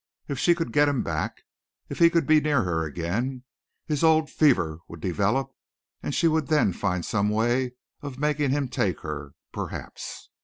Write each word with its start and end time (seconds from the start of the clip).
If 0.27 0.39
she 0.39 0.55
could 0.55 0.71
get 0.71 0.89
him 0.89 1.03
back, 1.03 1.43
if 1.87 1.99
he 1.99 2.09
could 2.09 2.25
be 2.25 2.41
near 2.41 2.63
her 2.63 2.81
again, 2.83 3.43
his 3.85 4.03
old 4.03 4.31
fever 4.31 4.79
would 4.87 4.99
develop 4.99 5.51
and 6.01 6.15
she 6.15 6.27
would 6.27 6.47
then 6.47 6.73
find 6.73 7.05
some 7.05 7.29
way 7.29 7.73
of 8.01 8.17
making 8.17 8.49
him 8.49 8.67
take 8.67 9.01
her, 9.01 9.33
perhaps. 9.51 10.31